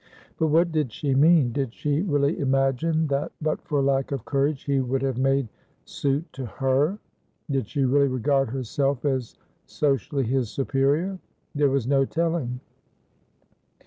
[0.39, 1.51] But what did she mean?
[1.51, 5.47] Did she really imagine that, but for lack of courage, he would have made
[5.85, 6.97] suit to her?
[7.51, 9.35] Did she really regard herself as
[9.67, 11.19] socially his superior?
[11.53, 12.61] There was no telling.